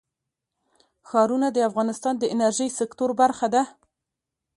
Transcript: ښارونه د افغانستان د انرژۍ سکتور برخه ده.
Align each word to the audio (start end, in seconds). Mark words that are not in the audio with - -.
ښارونه 1.09 1.47
د 1.51 1.57
افغانستان 1.69 2.13
د 2.19 2.23
انرژۍ 2.33 2.69
سکتور 2.79 3.09
برخه 3.21 3.47
ده. 3.53 3.63